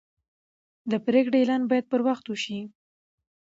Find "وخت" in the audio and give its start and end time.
2.07-2.25